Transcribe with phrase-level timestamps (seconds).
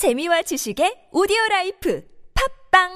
[0.00, 2.02] 재미와 지식의 오디오 라이프
[2.72, 2.88] 팝빵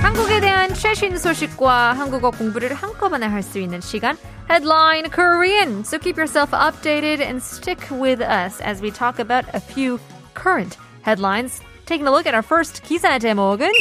[0.00, 4.16] 한국에 대한 최신 소식과 한국어 공부를 한꺼번에 할 수 있는 시간
[4.48, 5.80] Headline Korean.
[5.80, 9.98] So keep yourself updated and stick with us as we talk about a few
[10.34, 11.60] current headlines.
[11.86, 13.72] Taking a look at our first 기사 제목은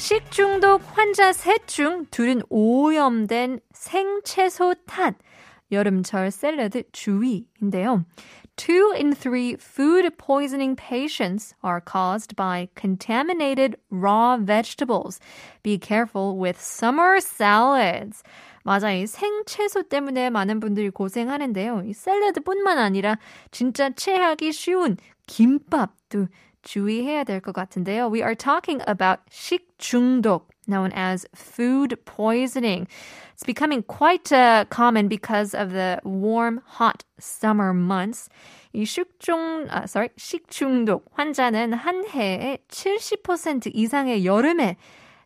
[0.00, 5.14] 식중독 환자 셋 중 둘은 오염된 생채소 탓.
[5.72, 8.04] 여름철 샐러드 주의인데요.
[8.56, 15.18] Two in three food poisoning patients are caused by contaminated raw vegetables.
[15.62, 18.22] Be careful with summer salads.
[18.64, 21.84] 맞아, 이 생채소 때문에 많은 분들이 고생하는데요.
[21.86, 23.16] 이 샐러드뿐만 아니라
[23.50, 26.26] 진짜 체하기 쉬운 김밥도
[26.62, 28.12] 주의해야 될 것 같은데요.
[28.12, 32.86] We are talking about 식중독, known as food poisoning.
[33.34, 38.28] It's becoming quite uh, common because of the warm, hot summer months.
[38.72, 44.76] 이 식중, 아, sorry, 식중독 환자는 한 해에 70% 이상의 여름에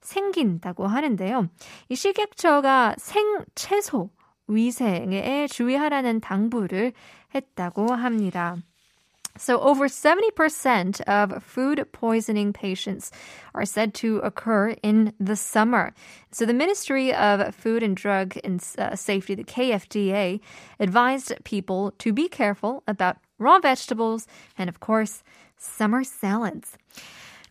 [0.01, 1.49] 생긴다고 하는데요.
[1.89, 4.11] 이 식약처가 생채소
[4.47, 6.93] 위생에 주의하라는 당부를
[7.35, 8.57] 했다고 합니다.
[9.38, 13.10] So, over 70% of food poisoning patients
[13.54, 15.94] are said to occur in the summer.
[16.32, 20.42] So, the Ministry of Food and Drug and uh, Safety, the KFDA,
[20.78, 25.24] advised people to be careful about raw vegetables and, of course,
[25.56, 26.78] summer salads.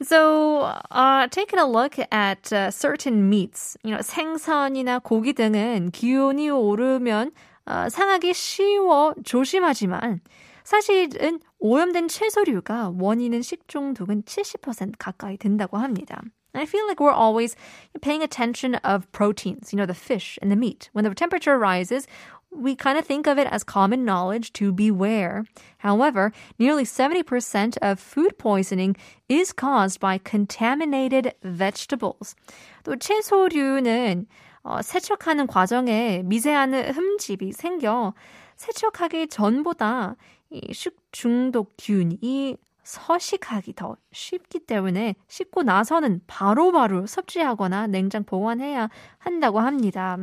[0.03, 6.51] So, uh, taking a look at uh, certain meats, you know, 생선이나 고기 등은 기온이
[6.51, 7.33] 오르면
[7.67, 10.21] 어, 상하기 쉬워 조심하지만
[10.64, 16.22] 사실은 오염된 채소류가 원인은 식중독은 70% 가까이 된다고 합니다.
[16.56, 17.56] I feel like we're always
[18.02, 20.90] paying attention of proteins, you know, the fish and the meat.
[20.94, 22.06] When the temperature rises,
[22.52, 25.46] we kind of think of it as common knowledge to beware.
[25.80, 28.96] However, nearly 70% of food poisoning
[29.28, 32.36] is caused by contaminated vegetables.
[32.84, 34.28] 또 채소류는
[34.64, 38.14] 어, 세척하는 과정에 미세한 흠집이 생겨
[38.56, 40.16] 세척하기 전보다
[40.53, 42.57] 이 식중독균이
[42.89, 48.89] 서식하기 더 쉽기 때문에 씻고 나서는 바로바로 바로 섭취하거나 냉장 보관해야
[49.19, 50.17] 한다고 합니다.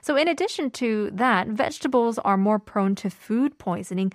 [0.00, 4.12] So in addition to that, vegetables are more prone to food poisoning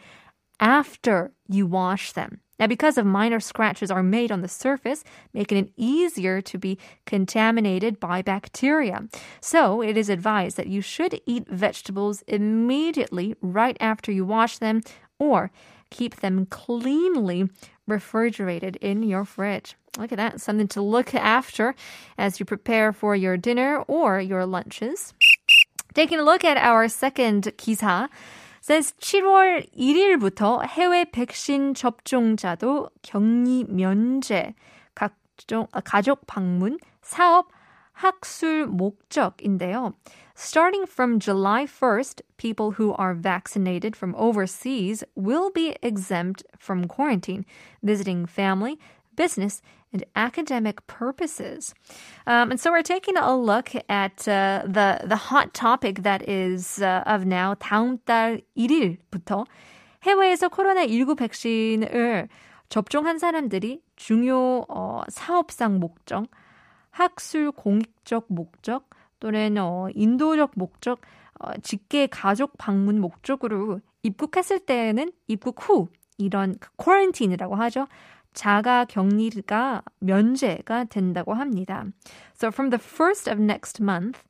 [0.61, 2.39] after you wash them.
[2.59, 6.77] Now, because of minor scratches are made on the surface, making it easier to be
[7.05, 9.07] contaminated by bacteria.
[9.39, 14.81] So, it is advised that you should eat vegetables immediately right after you wash them
[15.17, 15.51] or
[15.89, 17.49] keep them cleanly
[17.87, 19.75] refrigerated in your fridge.
[19.97, 20.39] Look at that.
[20.41, 21.75] Something to look after
[22.17, 25.13] as you prepare for your dinner or your lunches.
[25.93, 28.09] Taking a look at our second 기사.
[28.61, 34.53] says 7월 1일부터 해외 백신 접종자도 격리 면제,
[34.93, 37.47] 각종, 가족 방문, 사업,
[37.93, 39.93] 학술 목적인데요.
[40.35, 47.45] Starting from July 1st, people who are vaccinated from overseas will be exempt from quarantine,
[47.83, 48.79] visiting family,
[49.17, 49.61] business,
[49.91, 51.73] and academic purposes.
[52.25, 56.81] Um, and so we're taking a look at uh, the the hot topic that is
[56.81, 59.45] uh, of now 다음 달 1일부터
[60.03, 62.29] 해외에서 코로나19 백신을
[62.69, 66.27] 접종한 사람들이 중요 어, 사업상 목적,
[66.94, 68.88] 학술 공익적 목적
[69.18, 71.00] 또는 어, 인도적 목적,
[71.40, 75.88] 어, 직계 가족 방문 목적으로 입국했을 때는 입국 후
[76.18, 77.88] 이런 쿼런틴이라고 하죠.
[78.32, 81.84] 자가 격리가 면제가 된다고 합니다.
[82.34, 84.20] So from the 1st of next month,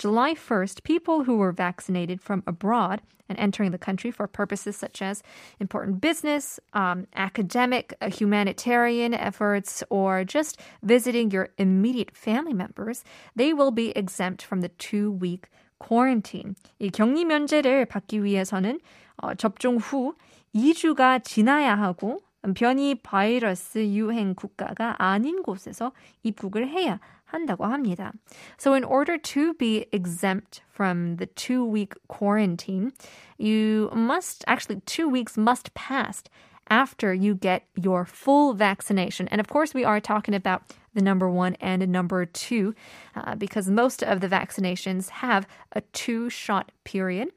[0.00, 5.02] July 1st, people who were vaccinated from abroad and entering the country for purposes such
[5.02, 5.22] as
[5.58, 13.04] important business, um, academic, uh, humanitarian efforts, or just visiting your immediate family members,
[13.34, 15.48] they will be exempt from the two week
[15.78, 16.54] quarantine.
[16.80, 18.80] 이 격리 면제를 받기 위해서는
[19.22, 20.14] 어, 접종 후
[20.54, 22.20] 2주가 지나야 하고
[22.54, 25.92] 변이 바이러스 유행 국가가 아닌 곳에서
[26.22, 28.12] 입국을 해야 한다고 합니다.
[28.56, 32.92] So in order to be exempt from the two week quarantine,
[33.38, 36.22] you must actually two weeks must pass
[36.68, 39.28] after you get your full vaccination.
[39.28, 40.62] And of course, we are talking about
[40.94, 42.74] the number one and number two
[43.14, 47.28] uh, because most of the vaccinations have a two shot period.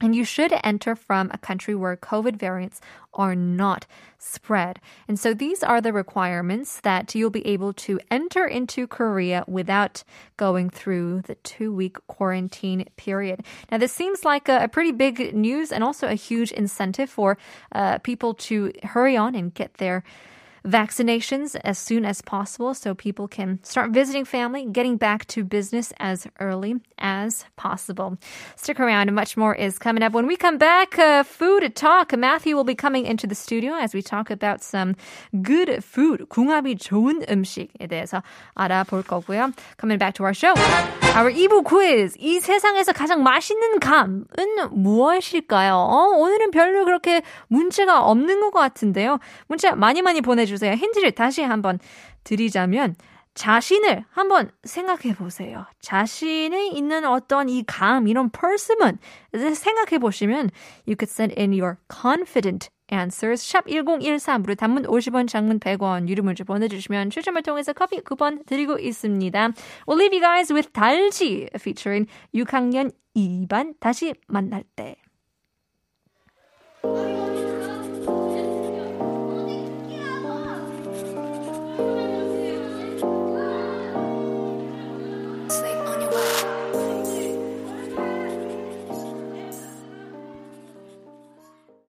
[0.00, 2.80] And you should enter from a country where COVID variants
[3.14, 3.86] are not
[4.18, 4.80] spread.
[5.06, 10.02] And so these are the requirements that you'll be able to enter into Korea without
[10.36, 13.44] going through the two week quarantine period.
[13.70, 17.38] Now, this seems like a, a, pretty big news and also a huge incentive for
[17.72, 20.02] uh, people to hurry on and get their
[20.65, 25.93] vaccinations as soon as possible so people can start visiting family, getting back to business
[25.99, 28.17] as early as possible.
[28.55, 30.13] Stick around, much more is coming up.
[30.13, 32.15] When we come back, uh, food talk.
[32.17, 34.95] Matthew will be coming into the studio as we talk about some
[35.41, 38.21] good food, 궁합이 좋은 음식에 대해서
[38.55, 39.53] 알아볼 거고요.
[39.79, 40.53] Coming back to our show.
[41.15, 42.15] Our 2부 quiz.
[42.19, 44.25] 이 세상에서 가장 맛있는 감은
[44.71, 45.73] 무엇일까요?
[45.73, 49.19] 어, 오늘은 별로 그렇게 문제가 없는 것 같은데요.
[49.47, 50.52] 문자 많이 많이 보내주세요.
[50.62, 51.78] 힌트를 다시 한번
[52.24, 52.94] 드리자면,
[53.34, 55.66] 자신을 한번 생각해 보세요.
[55.80, 58.98] 자신이 있는 어떤 이 감, 이런 persimmon
[59.32, 60.50] 생각해 보시면
[60.86, 66.44] you could send in your confident answers 샵 1013으로 단문 50원, 장문 100원 유료 문자
[66.44, 69.48] 보내주시면 추첨을 통해서 커피 쿠폰 드리고 있습니다.
[69.86, 74.96] We'll leave you guys with 달지 featuring 6학년 2반 다시 만날 때.